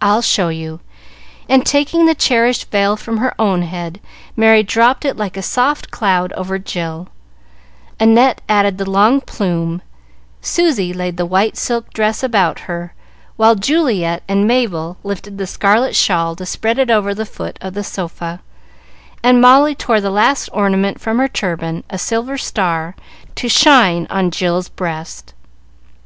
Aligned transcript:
"I'll 0.00 0.22
show 0.22 0.48
you;" 0.48 0.80
and 1.46 1.66
taking 1.66 2.06
the 2.06 2.14
cherished 2.14 2.70
veil 2.70 2.96
from 2.96 3.18
her 3.18 3.34
own 3.38 3.60
head, 3.60 4.00
Merry 4.34 4.62
dropped 4.62 5.04
it 5.04 5.18
like 5.18 5.36
a 5.36 5.42
soft 5.42 5.90
cloud 5.90 6.32
over 6.32 6.58
Jill; 6.58 7.08
Annette 8.00 8.40
added 8.48 8.78
the 8.78 8.88
long 8.90 9.20
plume, 9.20 9.82
Susy 10.40 10.94
laid 10.94 11.18
the 11.18 11.26
white 11.26 11.58
silk 11.58 11.92
dress 11.92 12.22
about 12.22 12.60
her, 12.60 12.94
while 13.36 13.54
Juliet 13.54 14.22
and 14.26 14.48
Mabel 14.48 14.96
lifted 15.04 15.36
the 15.36 15.46
scarlet 15.46 15.94
shawl 15.94 16.34
to 16.36 16.46
spread 16.46 16.78
it 16.78 16.90
over 16.90 17.14
the 17.14 17.26
foot 17.26 17.58
of 17.60 17.74
the 17.74 17.84
sofa, 17.84 18.40
and 19.22 19.38
Molly 19.38 19.74
tore 19.74 20.00
the 20.00 20.08
last 20.08 20.48
ornament 20.50 20.98
from 20.98 21.18
her 21.18 21.28
turban, 21.28 21.84
a 21.90 21.98
silver 21.98 22.38
star, 22.38 22.96
to 23.34 23.50
shine 23.50 24.06
on 24.08 24.30
Jill's 24.30 24.70
breast. 24.70 25.34